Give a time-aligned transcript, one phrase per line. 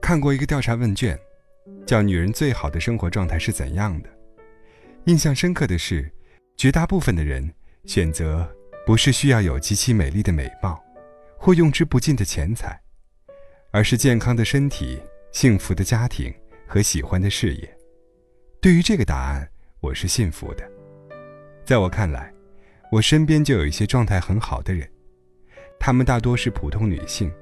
[0.00, 1.16] 看过一个调查问卷，
[1.86, 4.10] 叫“女人最好的生活状态是怎样的”。
[5.06, 6.12] 印象深刻的是，
[6.56, 7.48] 绝大部分的人
[7.84, 8.48] 选择
[8.84, 10.82] 不是需要有极其美丽的美貌，
[11.38, 12.80] 或用之不尽的钱财，
[13.70, 16.34] 而是健康的身体、幸福的家庭
[16.66, 17.78] 和喜欢的事业。
[18.60, 19.48] 对于这个答案，
[19.80, 20.68] 我是信服的。
[21.64, 22.32] 在我看来，
[22.90, 24.90] 我身边就有一些状态很好的人，
[25.80, 27.32] 她们大多是普通女性，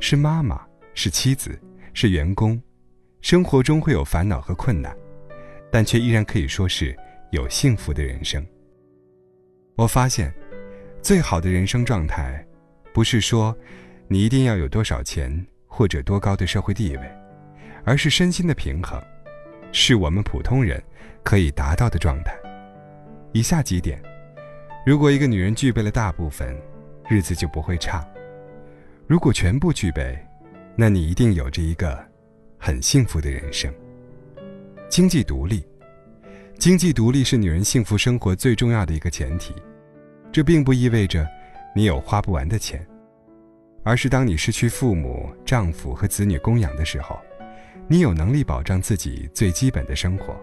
[0.00, 0.60] 是妈妈，
[0.92, 1.58] 是妻子。
[1.96, 2.60] 是员工，
[3.20, 4.92] 生活中会有烦恼和困难，
[5.70, 6.92] 但却依然可以说是
[7.30, 8.44] 有幸福的人生。
[9.76, 10.34] 我发现，
[11.00, 12.44] 最好的人生状态，
[12.92, 13.56] 不是说
[14.08, 17.08] 你一定要有多少钱或者多高的社会地位，
[17.84, 19.00] 而是身心的平衡，
[19.70, 20.82] 是我们普通人
[21.22, 22.36] 可以达到的状态。
[23.30, 24.02] 以下几点，
[24.84, 26.60] 如果一个女人具备了大部分，
[27.08, 28.00] 日子就不会差；
[29.06, 30.18] 如果全部具备，
[30.74, 32.02] 那你一定有着一个
[32.58, 33.72] 很幸福的人生。
[34.88, 35.64] 经济独立，
[36.58, 39.54] 经济独立是女人幸福生活最重要的一个前提。
[40.32, 41.28] 这并不意味着
[41.74, 42.84] 你有花不完的钱，
[43.82, 47.20] 而是当你失去父母、丈夫和子女供养的时候，
[47.86, 50.34] 你有能力保障自己最基本的生活。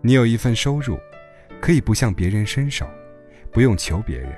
[0.00, 0.98] 你有一份收入，
[1.60, 2.86] 可以不向别人伸手，
[3.50, 4.32] 不用求别人，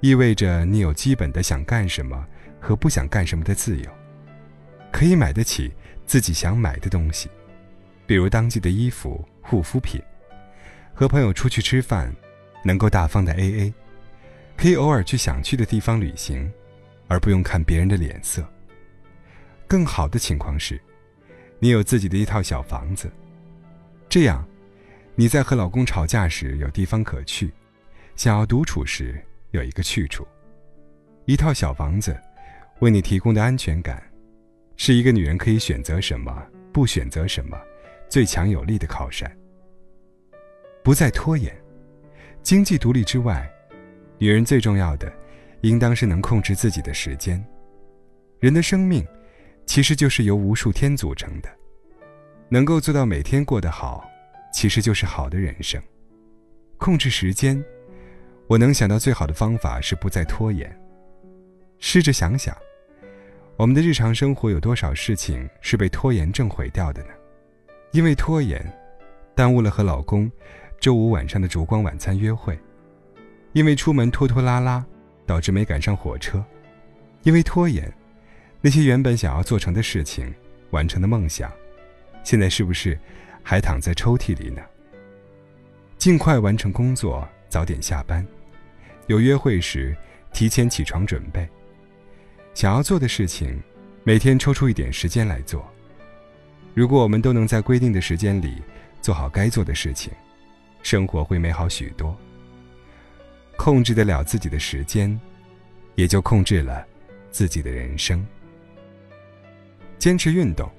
[0.00, 2.26] 意味着你有基本的想干什么
[2.58, 3.90] 和不想干什么的自由。
[4.90, 5.72] 可以买得起
[6.04, 7.28] 自己想买的东西，
[8.06, 10.02] 比如当季的衣服、护肤品；
[10.92, 12.14] 和朋友出去吃饭，
[12.64, 13.72] 能够大方的 A A；
[14.56, 16.50] 可以偶尔去想去的地方旅行，
[17.06, 18.44] 而不用看别人的脸色。
[19.68, 20.80] 更好的情况是，
[21.60, 23.08] 你有自己的一套小房子，
[24.08, 24.44] 这样
[25.14, 27.52] 你在和老公吵架时有地方可去，
[28.16, 30.26] 想要独处时有一个去处。
[31.26, 32.16] 一套小房子
[32.80, 34.02] 为你提供的安全感。
[34.82, 36.42] 是一个女人可以选择什么，
[36.72, 37.60] 不选择什么，
[38.08, 39.30] 最强有力的靠山。
[40.82, 41.54] 不再拖延，
[42.42, 43.46] 经济独立之外，
[44.16, 45.12] 女人最重要的，
[45.60, 47.44] 应当是能控制自己的时间。
[48.38, 49.06] 人的生命，
[49.66, 51.50] 其实就是由无数天组成的，
[52.48, 54.08] 能够做到每天过得好，
[54.50, 55.78] 其实就是好的人生。
[56.78, 57.62] 控制时间，
[58.50, 60.68] 我能想到最好的方法是不再拖延。
[61.78, 62.52] 试着想想。
[63.56, 67.10] 我们的日常生活有多少事情是被拖延症毁掉的呢？
[67.92, 68.60] 因为拖延，
[69.36, 70.28] 耽误了和老公
[70.80, 72.56] 周五晚上的烛光晚餐约会；
[73.52, 74.84] 因为出门拖拖拉拉，
[75.26, 76.42] 导致没赶上火车；
[77.22, 77.92] 因为拖延，
[78.60, 80.34] 那些原本想要做成的事情、
[80.70, 81.52] 完成的梦想，
[82.24, 82.98] 现在是不是
[83.44, 84.60] 还躺在抽屉里呢？
[85.98, 88.24] 尽快完成工作，早点下班；
[89.06, 89.96] 有约会时，
[90.32, 91.48] 提前起床准备。
[92.54, 93.60] 想要做的事情，
[94.04, 95.68] 每天抽出一点时间来做。
[96.74, 98.62] 如果我们都能在规定的时间里
[99.00, 100.12] 做好该做的事情，
[100.82, 102.16] 生活会美好许多。
[103.56, 105.20] 控制得了自己的时间，
[105.94, 106.86] 也就控制了
[107.30, 108.24] 自己的人生。
[109.98, 110.70] 坚持运动。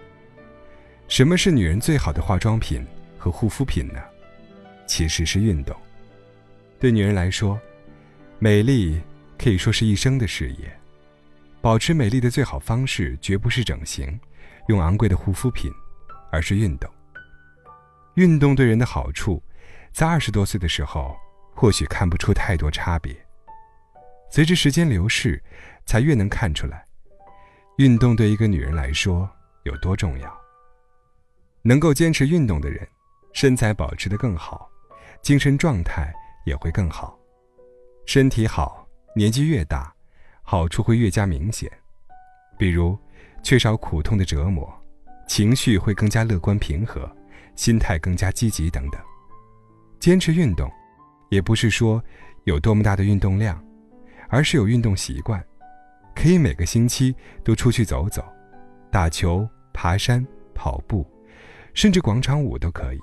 [1.07, 4.01] 什么是女人最好的化妆品和护肤品呢？
[4.87, 5.75] 其实是运动。
[6.79, 7.59] 对女人来说，
[8.43, 8.99] 美丽
[9.37, 10.79] 可以说是一生的事业。
[11.61, 14.19] 保持美丽的最好方式，绝不是整形，
[14.67, 15.71] 用昂贵的护肤品，
[16.31, 16.89] 而是运动。
[18.15, 19.39] 运动对人的好处，
[19.93, 21.15] 在二十多岁的时候，
[21.53, 23.15] 或许看不出太多差别。
[24.31, 25.39] 随着时间流逝，
[25.85, 26.83] 才越能看出来，
[27.77, 29.29] 运动对一个女人来说
[29.65, 30.35] 有多重要。
[31.61, 32.87] 能够坚持运动的人，
[33.33, 34.67] 身材保持得更好，
[35.21, 36.11] 精神状态
[36.43, 37.15] 也会更好。
[38.13, 38.85] 身体好，
[39.15, 39.89] 年纪越大。
[40.41, 41.71] 好处会越加明显，
[42.57, 42.97] 比如
[43.41, 44.69] 缺少苦痛的折磨，
[45.29, 47.09] 情绪会更加乐观平和，
[47.55, 48.99] 心态更加积极等等。
[49.97, 50.69] 坚持运动，
[51.29, 52.03] 也不是说
[52.43, 53.63] 有多么大的运动量，
[54.27, 55.41] 而是有运动习惯，
[56.13, 57.15] 可以每个星期
[57.45, 58.25] 都出去走走，
[58.91, 61.09] 打球、爬山、跑步，
[61.73, 62.99] 甚至广场舞都可以。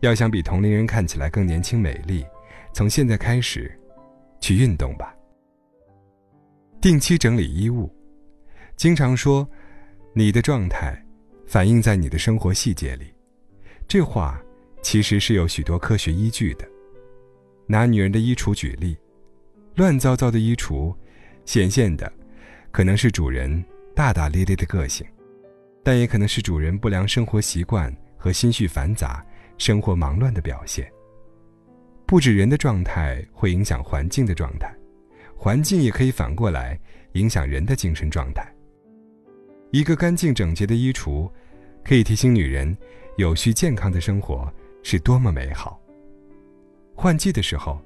[0.00, 2.26] 要想比同龄人看起来更年轻美丽，
[2.74, 3.74] 从现在开始，
[4.42, 5.16] 去运动吧。
[6.82, 7.88] 定期整理衣物，
[8.76, 9.48] 经常说，
[10.12, 11.00] 你的状态
[11.46, 13.06] 反映在你的生活细节里。
[13.86, 14.42] 这话
[14.82, 16.68] 其实是有许多科学依据的。
[17.66, 18.96] 拿女人的衣橱举例，
[19.76, 20.94] 乱糟糟的衣橱，
[21.46, 22.12] 显现的
[22.72, 25.06] 可能是主人大大咧咧的个性，
[25.84, 29.24] 但也可能是主人不良生活习惯和心绪繁杂、
[29.56, 30.90] 生活忙乱的表现。
[32.12, 34.70] 不止人的状态会影响环境的状态。
[35.34, 36.78] 环境也可以反过来
[37.12, 38.46] 影响人的精神状态。
[39.70, 41.32] 一个干净整洁的衣橱，
[41.82, 42.76] 可以提醒女人，
[43.16, 44.46] 有序健康的生活
[44.82, 45.80] 是多么美好。
[46.94, 47.80] 换季的时候，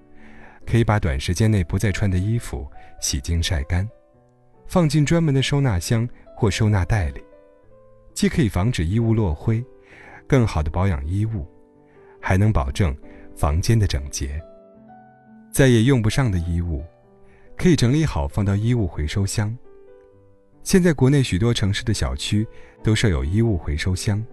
[0.66, 2.68] 可以把短时间内不再穿的衣服
[3.00, 3.88] 洗净晒干，
[4.66, 7.22] 放进专门的收纳箱或收纳袋里，
[8.12, 9.64] 既可以防止衣物落灰，
[10.26, 11.46] 更好的保养衣物，
[12.20, 12.92] 还能保证
[13.36, 14.42] 房间的整洁。
[15.52, 16.82] 再也用不上的衣物，
[17.56, 19.56] 可以整理好放到衣物回收箱。
[20.62, 22.46] 现在国内许多城市的小区
[22.82, 24.24] 都设有衣物回收箱，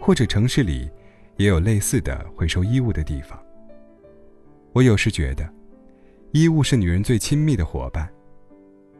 [0.00, 0.90] 或者城市里
[1.36, 3.38] 也有类似的回收衣物的地方。
[4.72, 5.48] 我有时觉得，
[6.32, 8.08] 衣物是女人最亲密的伙伴。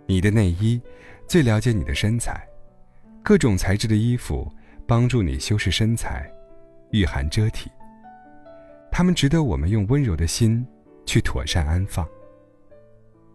[0.07, 0.81] 你的内衣
[1.27, 2.47] 最了解你的身材，
[3.23, 4.51] 各种材质的衣服
[4.87, 6.31] 帮助你修饰身材，
[6.93, 7.71] 御寒遮体。
[8.97, 10.67] 他们值得我们用温柔的心
[11.05, 12.09] 去妥善安放，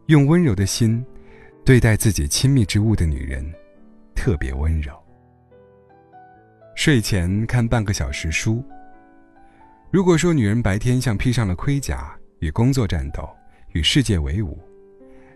[0.07, 1.05] 用温柔的心。
[1.63, 3.45] 对待自己亲密之物的女人，
[4.15, 4.91] 特别温柔。
[6.73, 8.63] 睡前看半个小时书。
[9.91, 13.29] 如果说女人白天像披上了盔甲，与工作战斗，
[13.73, 14.59] 与世界为伍，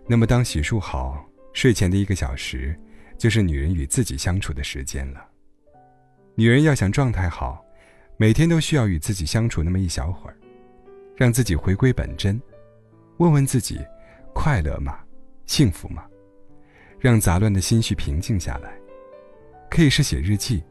[0.08, 1.24] 那么当洗漱好，
[1.54, 2.76] 睡前的一个小时，
[3.16, 5.24] 就是女人与自己相处的时间了。
[6.34, 7.64] 女人要想状态好，
[8.18, 10.38] 每天都需要与自己相处那么一小会儿，
[11.16, 12.42] 让自己回归本真，
[13.18, 13.80] 问问自己：
[14.34, 15.00] 快乐吗？
[15.46, 16.06] 幸福吗？
[16.98, 18.74] 让杂乱的心绪平静下来，
[19.70, 20.64] 可以是写日记，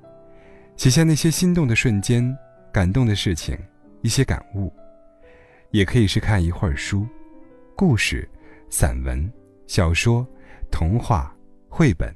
[0.76, 2.36] 写下那些心动的瞬间、
[2.72, 3.58] 感动的事情、
[4.00, 4.72] 一些感悟；
[5.70, 7.06] 也可以是看一会儿书，
[7.76, 8.26] 故事、
[8.70, 9.30] 散文、
[9.66, 10.26] 小说、
[10.70, 11.36] 童话、
[11.68, 12.12] 绘本，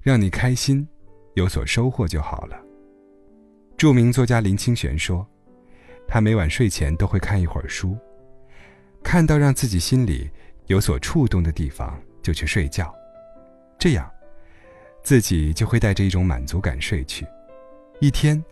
[0.00, 0.88] 让你开心，
[1.34, 2.58] 有所收获就好了。
[3.76, 5.26] 著名作家林清玄说
[6.08, 7.94] ：“他每晚睡前都会看一会儿书，
[9.02, 10.30] 看到让自己心里
[10.66, 12.94] 有所触动的地方，就去睡觉。”
[13.78, 14.10] 这样，
[15.02, 17.26] 自己就会带着一种满足感睡去，
[18.00, 18.42] 一天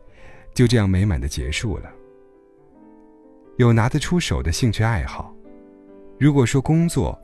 [0.53, 1.91] 就这样美满的结束了。
[3.57, 5.35] 有拿得出手的兴趣爱好，
[6.21, 7.19] 如果说工作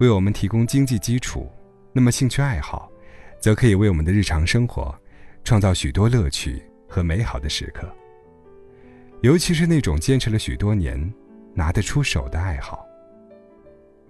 [0.00, 1.52] 为我们提供经济基础，
[1.92, 2.90] 那么兴趣爱好
[3.38, 4.94] 则可以为我们的日常生活
[5.44, 6.62] 创造许多乐趣
[6.96, 7.86] 和美好的时刻。
[9.20, 11.12] 尤其是那种坚持了许多年、
[11.52, 12.86] 拿得出手的爱好。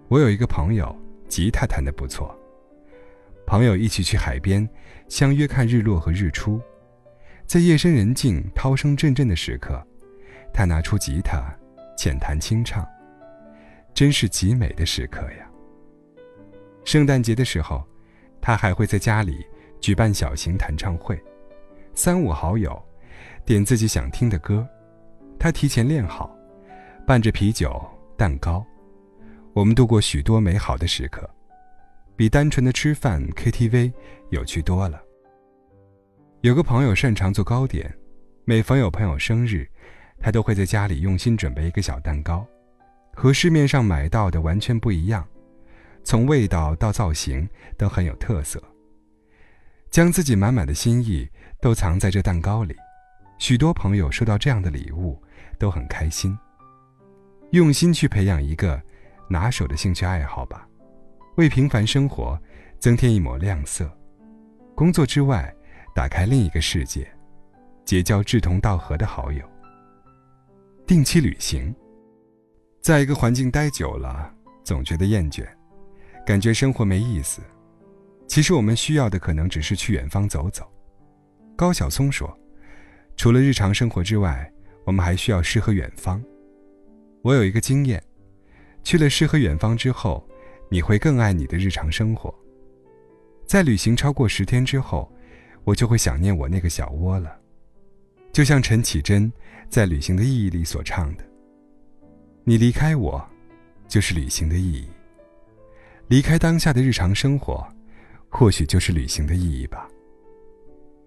[0.06, 0.96] 我有一个朋友，
[1.28, 2.32] 吉他弹得不错。
[3.44, 4.68] 朋友一起去海边，
[5.08, 6.60] 相约看日落和日出，
[7.44, 9.84] 在夜深人静、涛声阵阵的时刻，
[10.54, 11.42] 他拿出吉他，
[11.98, 12.86] 浅弹轻唱，
[13.94, 15.50] 真是极美的时刻呀。
[16.84, 17.84] 圣诞节的时候，
[18.40, 19.44] 他还会在家里
[19.80, 21.20] 举办小型弹唱会，
[21.96, 22.80] 三五好友
[23.46, 24.68] 点自己想听的歌，
[25.38, 26.30] 他提前练好，
[27.06, 27.82] 伴着啤酒、
[28.18, 28.62] 蛋糕，
[29.54, 31.28] 我们度过许多美好的时刻。
[32.14, 33.90] 比单纯的吃饭 KTV
[34.28, 35.00] 有趣多了。
[36.42, 37.90] 有个朋友擅长做糕点，
[38.44, 39.66] 每逢有朋友生日，
[40.20, 42.46] 他都会在家里用心准备一个小蛋糕，
[43.14, 45.26] 和市面上买到的完全不一样，
[46.04, 47.48] 从味道到造型
[47.78, 48.62] 都很有特色。
[49.88, 51.26] 将自己满满的心意
[51.60, 52.74] 都藏在这蛋糕里，
[53.38, 55.20] 许多朋友收到这样的礼物
[55.58, 56.36] 都很开心。
[57.52, 58.80] 用心去培养一个
[59.28, 60.68] 拿手的兴趣爱好吧。
[61.36, 62.38] 为平凡生活
[62.78, 63.90] 增添一抹亮色，
[64.74, 65.54] 工作之外，
[65.94, 67.06] 打开另一个世界，
[67.84, 69.42] 结交志同道合的好友。
[70.86, 71.74] 定期旅行，
[72.80, 74.32] 在一个环境待久了，
[74.64, 75.46] 总觉得厌倦，
[76.24, 77.42] 感觉生活没意思。
[78.26, 80.66] 其实我们需要的可能只是去远方走走。
[81.56, 82.38] 高晓松说
[83.16, 84.52] ：“除了日常生活之外，
[84.84, 86.22] 我们还需要诗和远方。”
[87.22, 88.00] 我有一个经验，
[88.84, 90.24] 去了诗和远方之后。
[90.68, 92.34] 你会更爱你的日常生活。
[93.46, 95.08] 在旅行超过十天之后，
[95.62, 97.38] 我就会想念我那个小窝了。
[98.32, 99.32] 就像陈绮贞
[99.68, 101.24] 在《旅行的意义》里所唱的
[102.42, 103.24] ：“你离开我，
[103.86, 104.88] 就是旅行的意义。
[106.08, 107.64] 离开当下的日常生活，
[108.28, 109.88] 或许就是旅行的意义吧。”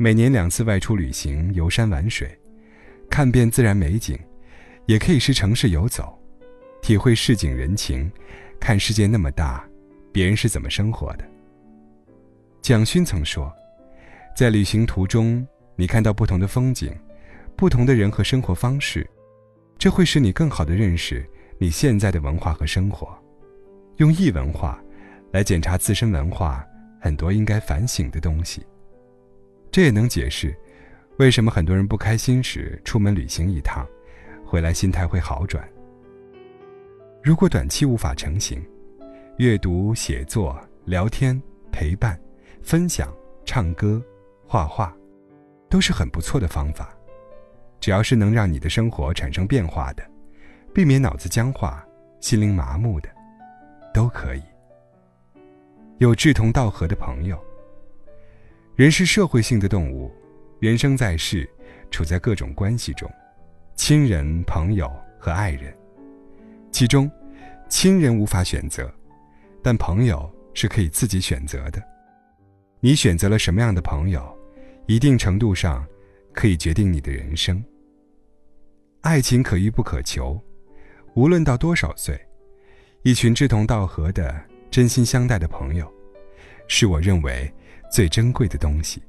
[0.02, 2.26] 每年两次外出旅行，游山玩水，
[3.10, 4.18] 看遍自然美景，
[4.86, 6.18] 也可以是城市游走，
[6.82, 8.10] 体会市井人情。
[8.62, 9.62] 看世界那么大，
[10.14, 11.26] 别人是怎么生活的？
[12.62, 13.54] 蒋勋曾说，
[14.34, 16.98] 在旅行途中，你看到不同的风景，
[17.58, 19.06] 不同的人和生活方式，
[19.78, 23.14] 这会使你更好的认识你现在的文化和生活。
[23.98, 24.82] 用异文化
[25.34, 26.66] 来检查自身文化，
[27.02, 28.66] 很多应该反省的东西。
[29.72, 30.56] 这也能解释，
[31.18, 33.88] 为什么很多人不开心时出门旅行一趟，
[34.46, 35.68] 回来心态会好转。
[37.22, 38.64] 如果短期无法成行，
[39.38, 41.40] 阅读、写作、聊天、
[41.72, 42.20] 陪伴、
[42.64, 43.14] 分享、
[43.46, 44.02] 唱歌、
[44.48, 44.92] 画画，
[45.70, 46.90] 都是很不错的方法。
[47.80, 50.04] 只要是能让你的生活产生变化的，
[50.74, 51.86] 避免脑子僵化、
[52.20, 53.10] 心灵麻木的，
[53.94, 54.42] 都可以。
[56.00, 57.38] 有志同道合的朋友。
[58.80, 60.10] 人是社会性的动物，
[60.62, 61.46] 人生在世，
[61.92, 63.12] 处在各种关系中，
[63.76, 65.78] 亲人、朋友和爱人，
[66.72, 67.12] 其中，
[67.68, 68.90] 亲人无法选择。
[69.62, 71.84] 但朋友是可以自己选择的，
[72.80, 74.34] 你选择了什么样的朋友，
[74.88, 75.86] 一定程度上
[76.32, 77.62] 可以决定你的人生。
[79.02, 80.42] 爱情可遇不可求，
[81.16, 82.18] 无论到多少岁，
[83.04, 84.34] 一群志同道合的、
[84.72, 85.94] 真心相待的朋友，
[86.70, 87.54] 是我认为
[87.92, 89.02] 最珍贵的东西。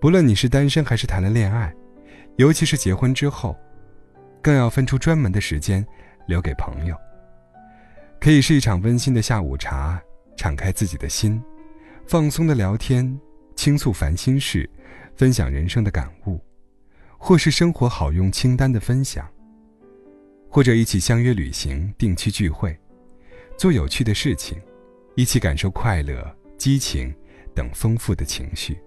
[0.00, 1.74] 不论你是单身还是谈了恋爱，
[2.36, 3.56] 尤其是结婚之后，
[4.42, 5.84] 更要分出专门的时间
[6.26, 6.96] 留给朋友。
[8.20, 10.00] 可以是一场温馨的下午茶，
[10.36, 11.42] 敞开自己的心，
[12.06, 13.18] 放松的聊天，
[13.54, 14.68] 倾诉烦心事，
[15.14, 16.40] 分享人生的感悟，
[17.18, 19.28] 或是生活好用清单的分享，
[20.48, 22.78] 或者一起相约旅行、定期聚会，
[23.56, 24.58] 做有趣的事情，
[25.14, 27.14] 一起感受快乐、激情
[27.56, 28.78] 等丰富的情绪。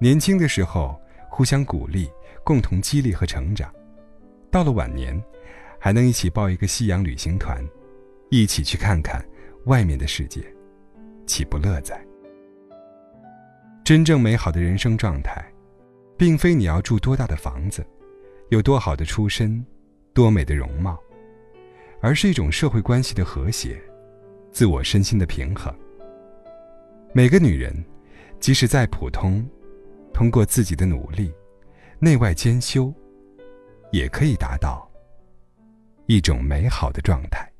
[0.00, 2.10] 年轻的时候互相鼓励，
[2.42, 3.68] 共同激励和成长；
[4.50, 5.22] 到了晚年，
[5.78, 7.64] 还能一起报一个夕阳旅行团。
[8.30, 9.22] 一起去看看
[9.66, 10.42] 外面的世界，
[11.26, 12.02] 岂不乐哉？
[13.84, 15.44] 真正美好的人生状态，
[16.16, 17.86] 并非你要住多大的房子，
[18.48, 19.62] 有多好的出身，
[20.14, 20.98] 多美的容貌，
[22.00, 23.78] 而是一种社会关系的和谐，
[24.50, 25.74] 自我身心的平衡。
[27.14, 27.84] 每个女人，
[28.40, 29.46] 即使再普通，
[30.14, 31.30] 通过自己的努力，
[31.98, 32.90] 内外兼修，
[33.90, 34.90] 也可以达到
[36.06, 37.51] 一种美好的状态。